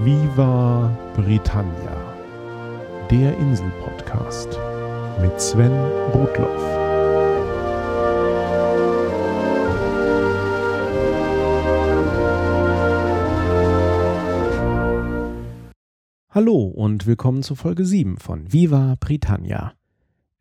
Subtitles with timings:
[0.00, 2.14] Viva Britannia,
[3.10, 4.56] der Insel-Podcast
[5.20, 5.72] mit Sven
[6.14, 6.62] Rudloff.
[16.30, 19.72] Hallo und willkommen zu Folge 7 von Viva Britannia.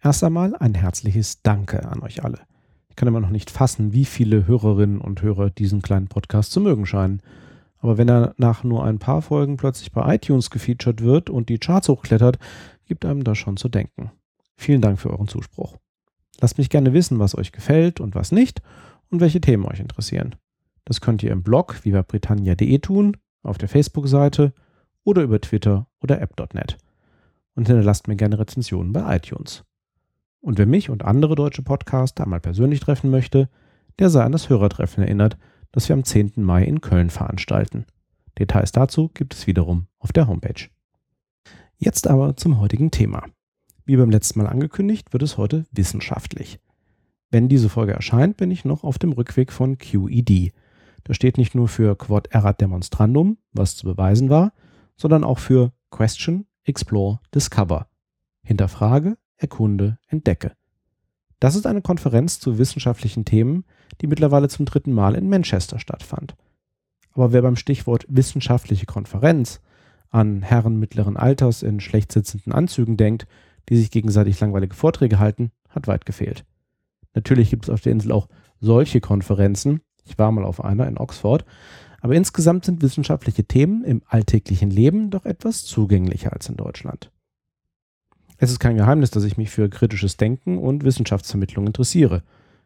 [0.03, 2.41] Erst einmal ein herzliches Danke an euch alle.
[2.89, 6.61] Ich kann immer noch nicht fassen, wie viele Hörerinnen und Hörer diesen kleinen Podcast zu
[6.61, 7.23] mögen scheinen.
[7.87, 11.57] Aber wenn er nach nur ein paar Folgen plötzlich bei iTunes gefeatured wird und die
[11.57, 12.37] Charts hochklettert,
[12.86, 14.11] gibt einem das schon zu denken.
[14.57, 15.77] Vielen Dank für euren Zuspruch.
[16.41, 18.61] Lasst mich gerne wissen, was euch gefällt und was nicht
[19.10, 20.36] und welche Themen euch interessieren.
[20.83, 24.51] Das könnt ihr im Blog vivabritannia.de tun, auf der Facebook-Seite
[25.05, 26.75] oder über Twitter oder app.net.
[27.55, 29.63] Und hinterlasst mir gerne Rezensionen bei iTunes.
[30.41, 33.47] Und wer mich und andere deutsche Podcaster einmal persönlich treffen möchte,
[33.97, 35.38] der sei an das Hörertreffen erinnert,
[35.77, 36.31] das wir am 10.
[36.38, 37.85] Mai in Köln veranstalten.
[38.39, 40.69] Details dazu gibt es wiederum auf der Homepage.
[41.77, 43.25] Jetzt aber zum heutigen Thema.
[43.85, 46.59] Wie beim letzten Mal angekündigt, wird es heute wissenschaftlich.
[47.29, 50.52] Wenn diese Folge erscheint, bin ich noch auf dem Rückweg von QED.
[51.03, 54.53] Das steht nicht nur für Quod Erat Demonstrandum, was zu beweisen war,
[54.95, 57.87] sondern auch für Question, Explore, Discover.
[58.41, 60.53] Hinterfrage, erkunde, entdecke.
[61.39, 63.63] Das ist eine Konferenz zu wissenschaftlichen Themen,
[64.02, 66.35] die mittlerweile zum dritten Mal in Manchester stattfand.
[67.13, 69.61] Aber wer beim Stichwort wissenschaftliche Konferenz
[70.09, 73.27] an Herren mittleren Alters in schlecht sitzenden Anzügen denkt,
[73.69, 76.45] die sich gegenseitig langweilige Vorträge halten, hat weit gefehlt.
[77.13, 78.27] Natürlich gibt es auf der Insel auch
[78.59, 79.81] solche Konferenzen.
[80.05, 81.45] Ich war mal auf einer in Oxford.
[81.99, 87.11] Aber insgesamt sind wissenschaftliche Themen im alltäglichen Leben doch etwas zugänglicher als in Deutschland.
[88.38, 92.21] Es ist kein Geheimnis, dass ich mich für kritisches Denken und Wissenschaftsvermittlung interessiere.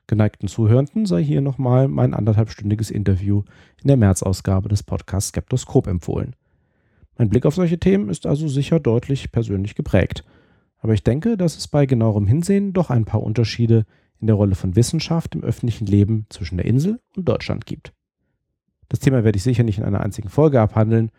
[0.07, 3.43] Geneigten Zuhörenden sei hier nochmal mein anderthalbstündiges Interview
[3.81, 6.35] in der März-Ausgabe des Podcasts Skeptoskop empfohlen.
[7.17, 10.23] Mein Blick auf solche Themen ist also sicher deutlich persönlich geprägt.
[10.79, 13.85] Aber ich denke, dass es bei genauerem Hinsehen doch ein paar Unterschiede
[14.19, 17.93] in der Rolle von Wissenschaft im öffentlichen Leben zwischen der Insel und Deutschland gibt.
[18.89, 21.11] Das Thema werde ich sicher nicht in einer einzigen Folge abhandeln.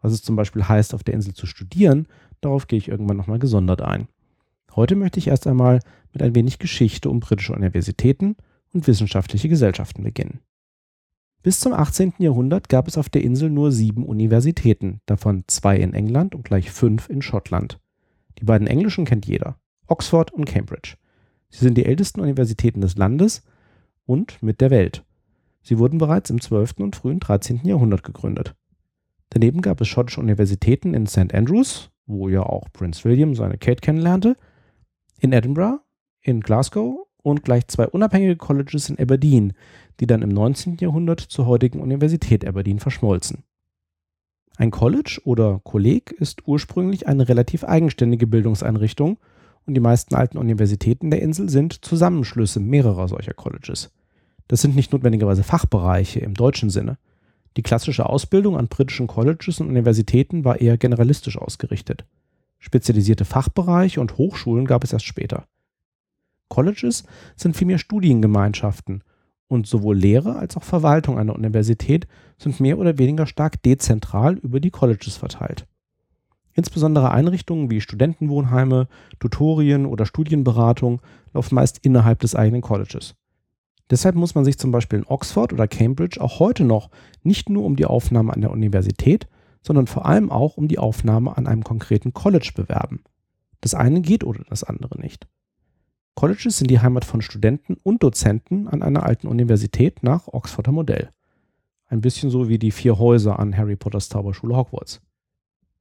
[0.00, 2.06] Was es zum Beispiel heißt, auf der Insel zu studieren,
[2.40, 4.08] Darauf gehe ich irgendwann nochmal gesondert ein.
[4.76, 5.80] Heute möchte ich erst einmal
[6.12, 8.36] mit ein wenig Geschichte um britische Universitäten
[8.74, 10.40] und wissenschaftliche Gesellschaften beginnen.
[11.42, 12.14] Bis zum 18.
[12.18, 16.70] Jahrhundert gab es auf der Insel nur sieben Universitäten, davon zwei in England und gleich
[16.70, 17.80] fünf in Schottland.
[18.38, 19.56] Die beiden englischen kennt jeder,
[19.86, 20.96] Oxford und Cambridge.
[21.48, 23.42] Sie sind die ältesten Universitäten des Landes
[24.04, 25.04] und mit der Welt.
[25.62, 26.74] Sie wurden bereits im 12.
[26.80, 27.62] und frühen 13.
[27.64, 28.54] Jahrhundert gegründet.
[29.30, 31.32] Daneben gab es schottische Universitäten in St.
[31.32, 34.36] Andrews, wo ja auch Prince William seine Kate kennenlernte,
[35.20, 35.80] in Edinburgh,
[36.20, 39.52] in Glasgow und gleich zwei unabhängige Colleges in Aberdeen,
[40.00, 40.76] die dann im 19.
[40.78, 43.42] Jahrhundert zur heutigen Universität Aberdeen verschmolzen.
[44.56, 49.18] Ein College oder Kolleg ist ursprünglich eine relativ eigenständige Bildungseinrichtung
[49.66, 53.90] und die meisten alten Universitäten der Insel sind Zusammenschlüsse mehrerer solcher Colleges.
[54.48, 56.98] Das sind nicht notwendigerweise Fachbereiche im deutschen Sinne.
[57.56, 62.04] Die klassische Ausbildung an britischen Colleges und Universitäten war eher generalistisch ausgerichtet.
[62.58, 65.46] Spezialisierte Fachbereiche und Hochschulen gab es erst später.
[66.48, 67.04] Colleges
[67.36, 69.02] sind vielmehr Studiengemeinschaften
[69.48, 72.06] und sowohl Lehre als auch Verwaltung einer Universität
[72.38, 75.66] sind mehr oder weniger stark dezentral über die Colleges verteilt.
[76.54, 78.88] Insbesondere Einrichtungen wie Studentenwohnheime,
[79.20, 81.02] Tutorien oder Studienberatung
[81.34, 83.14] laufen meist innerhalb des eigenen Colleges.
[83.90, 86.90] Deshalb muss man sich zum Beispiel in Oxford oder Cambridge auch heute noch
[87.22, 89.28] nicht nur um die Aufnahme an der Universität,
[89.66, 93.02] sondern vor allem auch um die Aufnahme an einem konkreten College bewerben.
[93.60, 95.26] Das eine geht oder das andere nicht.
[96.14, 101.10] Colleges sind die Heimat von Studenten und Dozenten an einer alten Universität nach Oxforder Modell.
[101.88, 105.00] Ein bisschen so wie die vier Häuser an Harry Potters Zauberschule Hogwarts.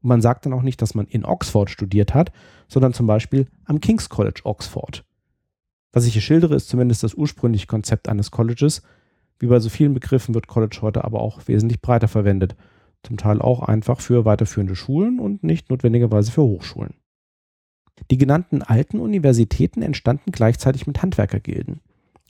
[0.02, 2.32] Und man sagt dann auch nicht, dass man in Oxford studiert hat,
[2.68, 5.04] sondern zum Beispiel am King's College Oxford
[5.96, 8.82] was ich hier schildere, ist zumindest das ursprüngliche Konzept eines Colleges.
[9.40, 12.58] Wie bei so vielen Begriffen wird College heute aber auch wesentlich breiter verwendet.
[13.06, 16.96] Zum Teil auch einfach für weiterführende Schulen und nicht notwendigerweise für Hochschulen.
[18.10, 21.82] Die genannten alten Universitäten entstanden gleichzeitig mit Handwerkergilden.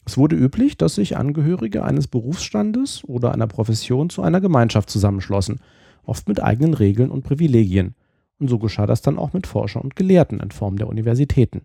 [0.06, 5.62] Es wurde üblich, dass sich Angehörige eines Berufsstandes oder einer Profession zu einer Gemeinschaft zusammenschlossen,
[6.04, 7.96] oft mit eigenen Regeln und Privilegien.
[8.38, 11.62] Und so geschah das dann auch mit Forschern und Gelehrten in Form der Universitäten.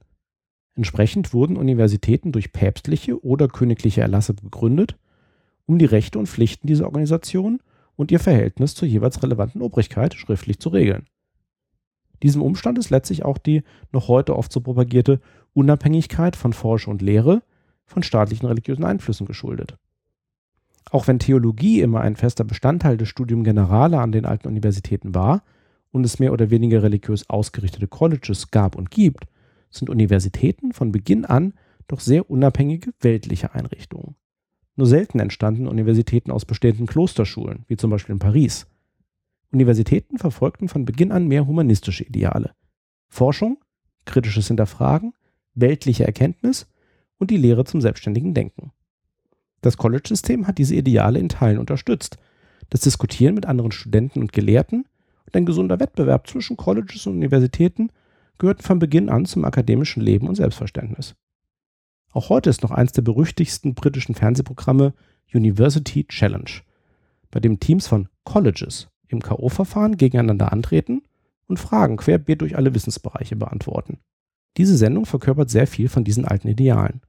[0.77, 4.97] Entsprechend wurden Universitäten durch päpstliche oder königliche Erlasse begründet,
[5.67, 7.61] um die Rechte und Pflichten dieser Organisation
[8.01, 11.05] und ihr Verhältnis zur jeweils relevanten Obrigkeit schriftlich zu regeln.
[12.23, 13.63] Diesem Umstand ist letztlich auch die
[13.93, 15.21] noch heute oft so propagierte
[15.53, 17.43] Unabhängigkeit von Forschung und Lehre
[17.85, 19.77] von staatlichen religiösen Einflüssen geschuldet.
[20.91, 25.43] Auch wenn Theologie immer ein fester Bestandteil des Studium Generale an den alten Universitäten war
[25.93, 29.27] und es mehr oder weniger religiös ausgerichtete Colleges gab und gibt,
[29.69, 31.53] sind Universitäten von Beginn an
[31.87, 34.00] doch sehr unabhängige weltliche Einrichtungen.
[34.81, 38.67] Nur selten entstanden Universitäten aus bestehenden Klosterschulen, wie zum Beispiel in Paris.
[39.53, 42.55] Universitäten verfolgten von Beginn an mehr humanistische Ideale.
[43.07, 43.59] Forschung,
[44.07, 45.13] kritisches Hinterfragen,
[45.53, 46.67] weltliche Erkenntnis
[47.19, 48.73] und die Lehre zum selbstständigen Denken.
[49.61, 52.17] Das College-System hat diese Ideale in Teilen unterstützt.
[52.71, 54.87] Das Diskutieren mit anderen Studenten und Gelehrten
[55.27, 57.91] und ein gesunder Wettbewerb zwischen Colleges und Universitäten
[58.39, 61.17] gehörten von Beginn an zum akademischen Leben und Selbstverständnis.
[62.13, 64.95] Auch heute ist noch eines der berüchtigsten britischen Fernsehprogramme
[65.33, 66.51] University Challenge,
[67.31, 71.03] bei dem Teams von Colleges im K.O.-Verfahren gegeneinander antreten
[71.47, 73.99] und Fragen querbeet durch alle Wissensbereiche beantworten.
[74.57, 77.01] Diese Sendung verkörpert sehr viel von diesen alten Idealen.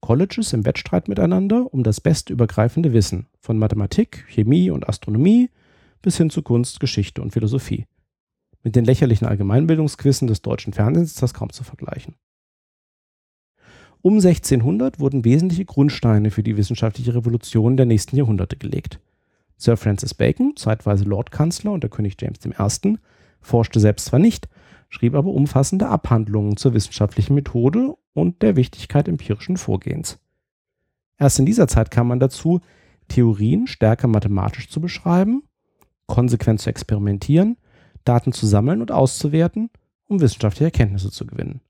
[0.00, 5.50] Colleges im Wettstreit miteinander um das beste übergreifende Wissen von Mathematik, Chemie und Astronomie
[6.02, 7.86] bis hin zu Kunst, Geschichte und Philosophie.
[8.62, 12.14] Mit den lächerlichen Allgemeinbildungsquissen des deutschen Fernsehens ist das kaum zu vergleichen.
[14.00, 19.00] Um 1600 wurden wesentliche Grundsteine für die wissenschaftliche Revolution der nächsten Jahrhunderte gelegt.
[19.56, 22.98] Sir Francis Bacon, zeitweise Lordkanzler unter König James I.,
[23.40, 24.48] forschte selbst zwar nicht,
[24.88, 30.18] schrieb aber umfassende Abhandlungen zur wissenschaftlichen Methode und der Wichtigkeit empirischen Vorgehens.
[31.18, 32.60] Erst in dieser Zeit kam man dazu,
[33.08, 35.42] Theorien stärker mathematisch zu beschreiben,
[36.06, 37.56] konsequent zu experimentieren,
[38.04, 39.70] Daten zu sammeln und auszuwerten,
[40.06, 41.60] um wissenschaftliche Erkenntnisse zu gewinnen.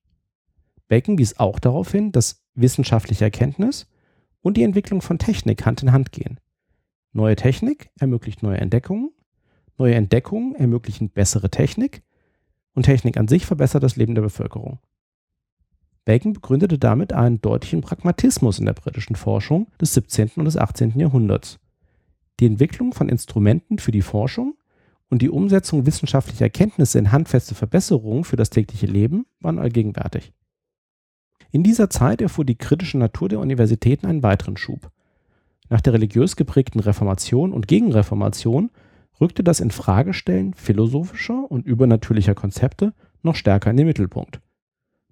[0.89, 3.87] Bacon wies auch darauf hin, dass wissenschaftliche Erkenntnis
[4.41, 6.41] und die Entwicklung von Technik Hand in Hand gehen.
[7.13, 9.11] Neue Technik ermöglicht neue Entdeckungen,
[9.77, 12.03] neue Entdeckungen ermöglichen bessere Technik
[12.75, 14.79] und Technik an sich verbessert das Leben der Bevölkerung.
[16.05, 20.31] Bacon begründete damit einen deutlichen Pragmatismus in der britischen Forschung des 17.
[20.37, 20.99] und des 18.
[20.99, 21.59] Jahrhunderts.
[22.41, 24.55] Die Entwicklung von Instrumenten für die Forschung
[25.11, 30.33] und die Umsetzung wissenschaftlicher Erkenntnisse in handfeste Verbesserungen für das tägliche Leben waren allgegenwärtig.
[31.51, 34.91] In dieser Zeit erfuhr die kritische Natur der Universitäten einen weiteren Schub.
[35.71, 38.71] Nach der religiös geprägten Reformation und Gegenreformation
[39.21, 42.93] rückte das Infragestellen philosophischer und übernatürlicher Konzepte
[43.23, 44.41] noch stärker in den Mittelpunkt.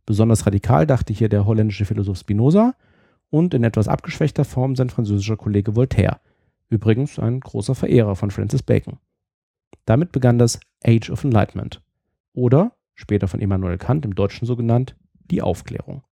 [0.05, 2.75] Besonders radikal dachte hier der holländische Philosoph Spinoza
[3.31, 6.21] und in etwas abgeschwächter Form sein französischer Kollege Voltaire,
[6.69, 8.99] übrigens ein großer Verehrer von Francis Bacon.
[9.85, 11.83] Damit begann das Age of Enlightenment
[12.35, 14.97] oder, später von Immanuel Kant im Deutschen so genannt,
[15.31, 16.03] die Aufklärung.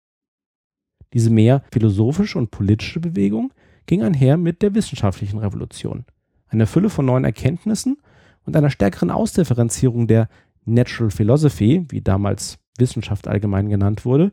[1.14, 3.52] Diese mehr philosophische und politische Bewegung
[3.87, 6.05] ging einher mit der wissenschaftlichen Revolution,
[6.49, 7.99] einer Fülle von neuen Erkenntnissen
[8.44, 10.28] und einer stärkeren Ausdifferenzierung der
[10.64, 14.32] Natural Philosophy, wie damals Wissenschaft allgemein genannt wurde,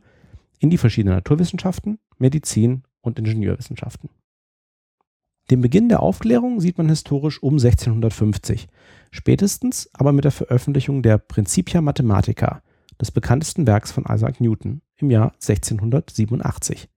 [0.58, 4.10] in die verschiedenen Naturwissenschaften, Medizin und Ingenieurwissenschaften.
[5.50, 8.68] Den Beginn der Aufklärung sieht man historisch um 1650,
[9.10, 12.62] spätestens aber mit der Veröffentlichung der Principia Mathematica,
[13.00, 16.88] des bekanntesten Werks von Isaac Newton, im Jahr 1687.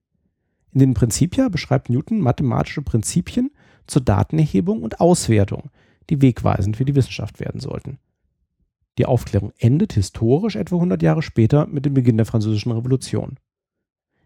[0.72, 3.52] In den Principia beschreibt Newton mathematische Prinzipien
[3.88, 5.70] zur Datenerhebung und Auswertung,
[6.10, 8.00] die wegweisend für die Wissenschaft werden sollten.
[8.98, 13.38] Die Aufklärung endet historisch etwa 100 Jahre später mit dem Beginn der Französischen Revolution.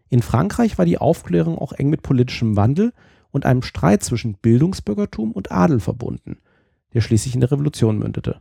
[0.08, 2.92] In Frankreich war die Aufklärung auch eng mit politischem Wandel
[3.30, 6.38] und einem Streit zwischen Bildungsbürgertum und Adel verbunden,
[6.94, 8.40] der schließlich in der Revolution mündete.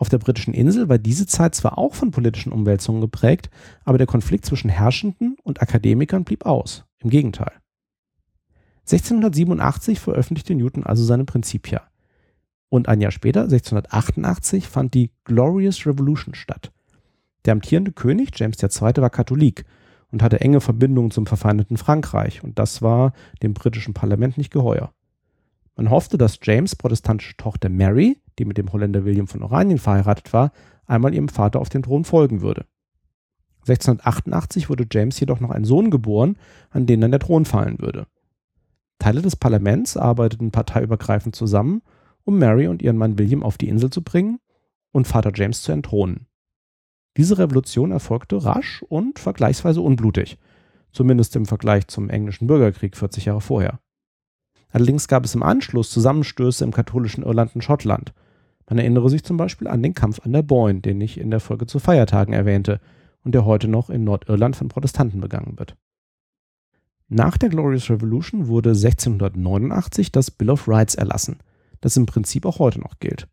[0.00, 3.50] Auf der britischen Insel war diese Zeit zwar auch von politischen Umwälzungen geprägt,
[3.84, 6.86] aber der Konflikt zwischen Herrschenden und Akademikern blieb aus.
[7.00, 7.52] Im Gegenteil.
[8.90, 11.82] 1687 veröffentlichte Newton also seine Principia.
[12.70, 16.72] Und ein Jahr später, 1688, fand die Glorious Revolution statt.
[17.44, 19.66] Der amtierende König, James II., war Katholik
[20.10, 24.94] und hatte enge Verbindungen zum verfeindeten Frankreich, und das war dem britischen Parlament nicht geheuer.
[25.76, 30.32] Man hoffte, dass James' protestantische Tochter Mary, die mit dem Holländer William von Oranien verheiratet
[30.32, 30.50] war,
[30.86, 32.64] einmal ihrem Vater auf den Thron folgen würde.
[33.68, 36.38] 1688 wurde James jedoch noch ein Sohn geboren,
[36.70, 38.06] an den dann der Thron fallen würde.
[38.98, 41.82] Teile des Parlaments arbeiteten parteiübergreifend zusammen,
[42.24, 44.40] um Mary und ihren Mann William auf die Insel zu bringen
[44.90, 46.26] und Vater James zu entthronen.
[47.18, 50.38] Diese Revolution erfolgte rasch und vergleichsweise unblutig,
[50.92, 53.80] zumindest im Vergleich zum englischen Bürgerkrieg 40 Jahre vorher.
[54.70, 58.14] Allerdings gab es im Anschluss Zusammenstöße im katholischen Irland und Schottland.
[58.70, 61.40] Man erinnere sich zum Beispiel an den Kampf an der Boyne, den ich in der
[61.40, 62.80] Folge zu Feiertagen erwähnte
[63.22, 65.76] und der heute noch in Nordirland von Protestanten begangen wird.
[67.08, 71.40] Nach der Glorious Revolution wurde 1689 das Bill of Rights erlassen,
[71.82, 73.28] das im Prinzip auch heute noch gilt.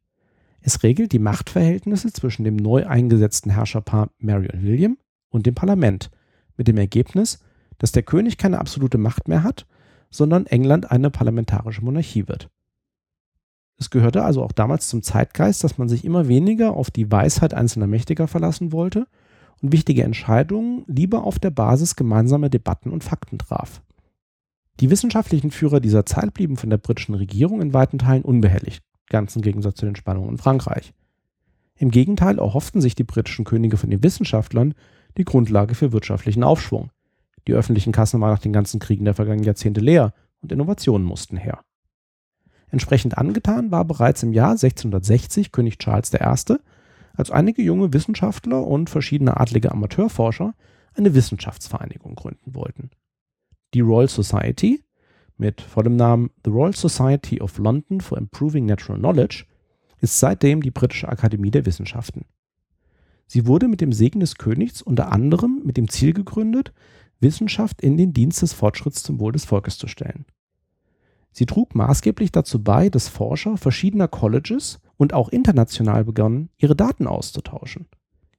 [0.60, 4.98] Es regelt die Machtverhältnisse zwischen dem neu eingesetzten Herrscherpaar Mary und William
[5.29, 6.10] und dem Parlament,
[6.58, 7.39] mit dem Ergebnis,
[7.77, 9.67] dass der König keine absolute Macht mehr hat
[10.10, 12.50] sondern England eine parlamentarische Monarchie wird.
[13.79, 17.53] Es gehörte also auch damals zum Zeitgeist, dass man sich immer weniger auf die Weisheit
[17.53, 19.07] einzelner Mächtiger verlassen wollte
[19.62, 23.81] und wichtige Entscheidungen lieber auf der Basis gemeinsamer Debatten und Fakten traf.
[24.79, 29.36] Die wissenschaftlichen Führer dieser Zeit blieben von der britischen Regierung in weiten Teilen unbehelligt, ganz
[29.36, 30.93] im Gegensatz zu den Spannungen in Frankreich.
[31.75, 34.74] Im Gegenteil erhofften sich die britischen Könige von den Wissenschaftlern
[35.17, 36.91] die Grundlage für wirtschaftlichen Aufschwung.
[37.48, 41.38] Die öffentlichen Kassen waren nach den ganzen Kriegen der vergangenen Jahrzehnte leer und Innovationen mussten
[41.38, 41.60] her.
[42.69, 46.55] Entsprechend angetan war bereits im Jahr 1660 König Charles I.,
[47.15, 50.53] als einige junge Wissenschaftler und verschiedene adlige Amateurforscher
[50.93, 52.91] eine Wissenschaftsvereinigung gründen wollten.
[53.74, 54.83] Die Royal Society
[55.38, 59.45] mit vollem Namen The Royal Society of London for Improving Natural Knowledge
[60.00, 62.25] ist seitdem die britische Akademie der Wissenschaften.
[63.27, 66.74] Sie wurde mit dem Segen des Königs unter anderem mit dem Ziel gegründet,
[67.19, 70.25] Wissenschaft in den Dienst des Fortschritts zum Wohl des Volkes zu stellen.
[71.38, 77.06] Sie trug maßgeblich dazu bei, dass Forscher verschiedener Colleges und auch international begannen, ihre Daten
[77.06, 77.86] auszutauschen,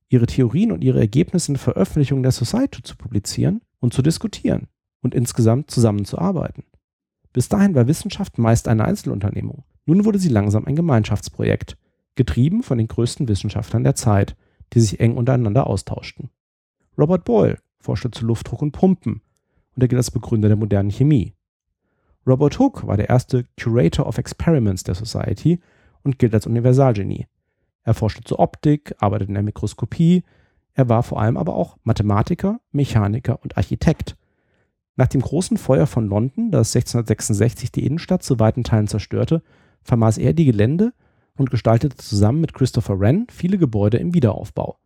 [0.08, 4.66] ihre Theorien und ihre Ergebnisse in Veröffentlichungen der Society zu publizieren und zu diskutieren
[5.00, 6.64] und insgesamt zusammenzuarbeiten.
[7.32, 9.62] Bis dahin war Wissenschaft meist eine Einzelunternehmung.
[9.86, 11.76] Nun wurde sie langsam ein Gemeinschaftsprojekt,
[12.16, 14.34] getrieben von den größten Wissenschaftlern der Zeit,
[14.72, 16.30] die sich eng untereinander austauschten.
[16.98, 19.22] Robert Boyle forschte zu Luftdruck und Pumpen
[19.76, 21.37] und er gilt als Begründer der modernen Chemie.
[22.28, 25.60] Robert Hooke war der erste Curator of Experiments der Society
[26.02, 27.26] und gilt als Universalgenie.
[27.84, 30.24] Er forschte zur Optik, arbeitete in der Mikroskopie,
[30.74, 34.16] er war vor allem aber auch Mathematiker, Mechaniker und Architekt.
[34.94, 39.42] Nach dem großen Feuer von London, das 1666 die Innenstadt zu weiten Teilen zerstörte,
[39.82, 40.92] vermaß er die Gelände
[41.36, 44.78] und gestaltete zusammen mit Christopher Wren viele Gebäude im Wiederaufbau.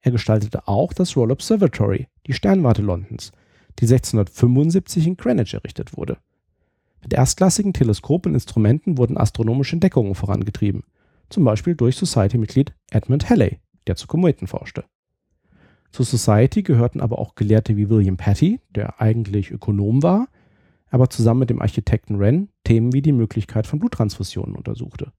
[0.00, 3.32] Er gestaltete auch das Royal Observatory, die Sternwarte Londons,
[3.80, 6.18] die 1675 in Greenwich errichtet wurde.
[7.02, 10.84] Mit erstklassigen Teleskopen und Instrumenten wurden astronomische Entdeckungen vorangetrieben,
[11.28, 14.84] zum Beispiel durch Society-Mitglied Edmund Halley, der zu Kometen forschte.
[15.90, 20.28] Zur Society gehörten aber auch Gelehrte wie William Petty, der eigentlich Ökonom war,
[20.90, 25.12] aber zusammen mit dem Architekten Wren Themen wie die Möglichkeit von Bluttransfusionen untersuchte.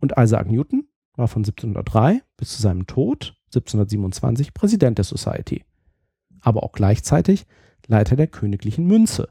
[0.00, 5.64] Und Isaac Newton war von 1703 bis zu seinem Tod 1727 Präsident der Society,
[6.40, 7.46] aber auch gleichzeitig
[7.86, 9.30] Leiter der königlichen Münze,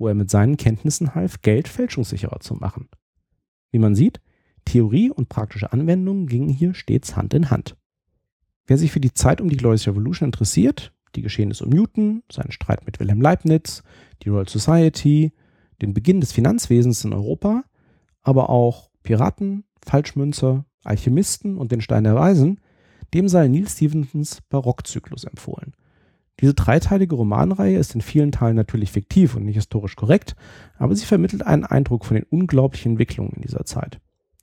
[0.00, 2.88] wo er mit seinen Kenntnissen half, Geld fälschungssicherer zu machen.
[3.70, 4.20] Wie man sieht,
[4.64, 7.76] Theorie und praktische Anwendungen gingen hier stets Hand in Hand.
[8.66, 12.50] Wer sich für die Zeit um die Glorious Revolution interessiert, die Geschehnisse um Newton, seinen
[12.50, 13.82] Streit mit Wilhelm Leibniz,
[14.22, 15.32] die Royal Society,
[15.82, 17.64] den Beginn des Finanzwesens in Europa,
[18.22, 22.60] aber auch Piraten, Falschmünzer, Alchemisten und den Stein der Weisen,
[23.12, 25.74] dem sei Neil Stephensons Barockzyklus empfohlen.
[26.40, 30.36] Diese dreiteilige Romanreihe ist in vielen Teilen natürlich fiktiv und nicht historisch korrekt,
[30.78, 34.00] aber sie vermittelt einen Eindruck von den unglaublichen Entwicklungen in dieser Zeit.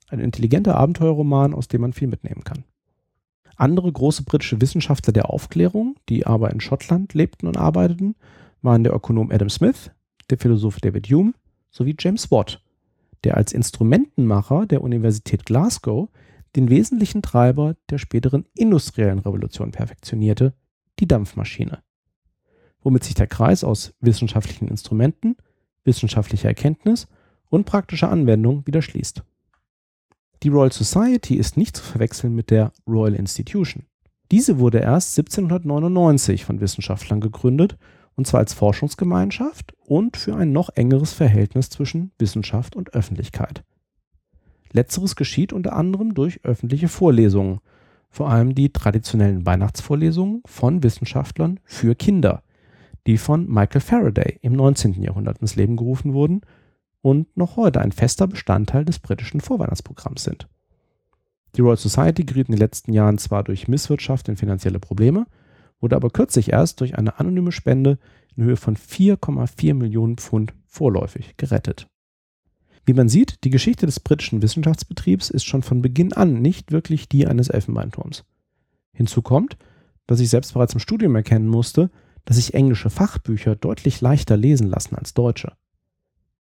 [0.10, 2.64] Ein intelligenter Abenteuerroman, aus dem man viel mitnehmen kann.
[3.56, 8.16] Andere große britische Wissenschaftler der Aufklärung, die aber in Schottland lebten und arbeiteten,
[8.62, 9.90] waren der Ökonom Adam Smith,
[10.30, 11.34] der Philosoph David Hume
[11.72, 12.62] sowie James Watt,
[13.24, 16.10] der als Instrumentenmacher der Universität Glasgow
[16.56, 20.54] den wesentlichen Treiber der späteren industriellen Revolution perfektionierte,
[21.00, 21.80] die Dampfmaschine
[22.88, 25.36] womit sich der Kreis aus wissenschaftlichen Instrumenten,
[25.84, 27.10] wissenschaftlicher Erkenntnis
[27.50, 29.24] und praktischer Anwendung wieder schließt.
[30.42, 33.84] Die Royal Society ist nicht zu verwechseln mit der Royal Institution.
[34.32, 37.78] Diese wurde erst 1799 von Wissenschaftlern gegründet,
[38.16, 43.66] und zwar als Forschungsgemeinschaft und für ein noch engeres Verhältnis zwischen Wissenschaft und Öffentlichkeit.
[44.72, 47.60] Letzteres geschieht unter anderem durch öffentliche Vorlesungen,
[48.10, 52.44] vor allem die traditionellen Weihnachtsvorlesungen von Wissenschaftlern für Kinder,
[53.08, 55.02] die von Michael Faraday im 19.
[55.02, 56.42] Jahrhundert ins Leben gerufen wurden
[57.02, 60.50] und noch heute ein fester Bestandteil des britischen Vorweihnachtsprogramms sind.
[61.56, 65.26] Die Royal Society geriet in den letzten Jahren zwar durch Misswirtschaft in finanzielle Probleme,
[65.80, 67.98] wurde aber kürzlich erst durch eine anonyme Spende
[68.36, 71.88] in Höhe von 4,4 Millionen Pfund vorläufig gerettet.
[72.86, 77.08] Wie man sieht, die Geschichte des britischen Wissenschaftsbetriebs ist schon von Beginn an nicht wirklich
[77.08, 78.26] die eines Elfenbeinturms.
[78.94, 79.58] Hinzu kommt,
[80.08, 81.90] dass ich selbst bereits im Studium erkennen musste,
[82.28, 85.54] dass sich englische Fachbücher deutlich leichter lesen lassen als deutsche.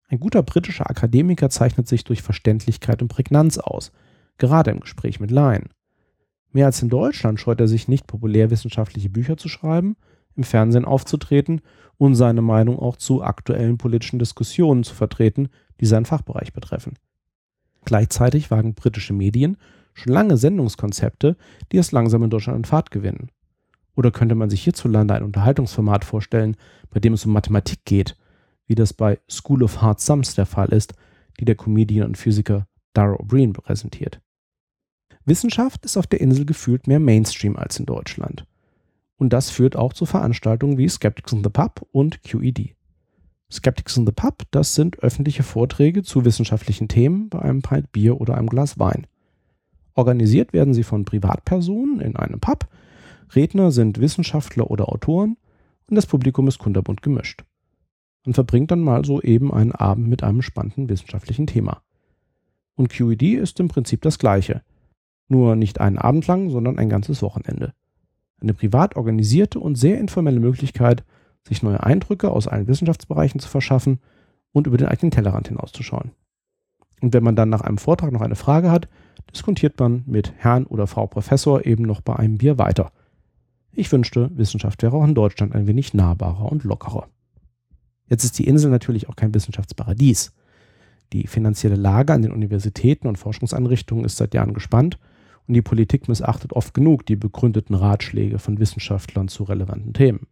[0.08, 3.92] Ein guter britischer Akademiker zeichnet sich durch Verständlichkeit und Prägnanz aus,
[4.38, 5.68] gerade im Gespräch mit Laien.
[6.50, 9.96] Mehr als in Deutschland scheut er sich nicht, populärwissenschaftliche Bücher zu schreiben,
[10.34, 11.60] im Fernsehen aufzutreten
[11.96, 15.48] und seine Meinung auch zu aktuellen politischen Diskussionen zu vertreten,
[15.80, 16.94] die seinen Fachbereich betreffen.
[17.84, 19.56] Gleichzeitig wagen britische Medien
[19.94, 21.36] schon lange Sendungskonzepte,
[21.70, 23.30] die es langsam in Deutschland an Fahrt gewinnen.
[23.98, 26.56] Oder könnte man sich hierzulande ein Unterhaltungsformat vorstellen,
[26.90, 28.16] bei dem es um Mathematik geht,
[28.68, 30.94] wie das bei School of Hard Sums der Fall ist,
[31.40, 34.20] die der Comedian und Physiker Dara O'Brien präsentiert.
[35.24, 38.46] Wissenschaft ist auf der Insel gefühlt mehr Mainstream als in Deutschland.
[39.16, 42.76] Und das führt auch zu Veranstaltungen wie Skeptics in the Pub und QED.
[43.50, 48.20] Skeptics in the Pub, das sind öffentliche Vorträge zu wissenschaftlichen Themen bei einem Pint Bier
[48.20, 49.08] oder einem Glas Wein.
[49.94, 52.68] Organisiert werden sie von Privatpersonen in einem Pub.
[53.34, 55.36] Redner sind Wissenschaftler oder Autoren
[55.88, 57.44] und das Publikum ist kunterbunt gemischt.
[58.24, 61.82] Man verbringt dann mal so eben einen Abend mit einem spannenden wissenschaftlichen Thema.
[62.74, 64.62] Und QED ist im Prinzip das gleiche.
[65.28, 67.74] Nur nicht einen Abend lang, sondern ein ganzes Wochenende.
[68.40, 71.04] Eine privat organisierte und sehr informelle Möglichkeit,
[71.46, 73.98] sich neue Eindrücke aus allen Wissenschaftsbereichen zu verschaffen
[74.52, 76.12] und über den eigenen Tellerrand hinauszuschauen.
[77.00, 78.88] Und wenn man dann nach einem Vortrag noch eine Frage hat,
[79.32, 82.92] diskutiert man mit Herrn oder Frau Professor eben noch bei einem Bier weiter.
[83.78, 87.06] Ich wünschte, Wissenschaft wäre auch in Deutschland ein wenig nahbarer und lockerer.
[88.08, 90.32] Jetzt ist die Insel natürlich auch kein Wissenschaftsparadies.
[91.12, 94.98] Die finanzielle Lage an den Universitäten und Forschungseinrichtungen ist seit Jahren gespannt
[95.46, 100.26] und die Politik missachtet oft genug die begründeten Ratschläge von Wissenschaftlern zu relevanten Themen.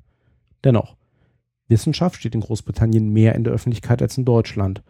[0.64, 0.96] Dennoch,
[1.68, 4.82] Wissenschaft steht in Großbritannien mehr in der Öffentlichkeit als in Deutschland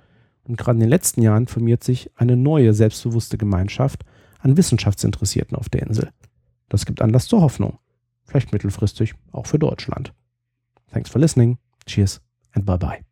[0.44, 4.06] und gerade in den letzten Jahren formiert sich eine neue, selbstbewusste Gemeinschaft
[4.38, 6.08] an Wissenschaftsinteressierten auf der Insel.
[6.70, 7.80] Das gibt Anlass zur Hoffnung.
[8.26, 10.12] Vielleicht mittelfristig auch für Deutschland.
[10.92, 11.58] Thanks for listening.
[11.86, 12.20] Cheers
[12.52, 13.05] and bye bye.